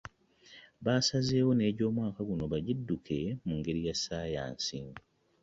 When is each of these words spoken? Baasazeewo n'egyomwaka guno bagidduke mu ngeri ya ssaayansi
Baasazeewo 0.85 1.51
n'egyomwaka 1.55 2.19
guno 2.29 2.43
bagidduke 2.53 3.19
mu 3.45 3.53
ngeri 3.59 3.81
ya 3.87 3.95
ssaayansi 3.97 4.79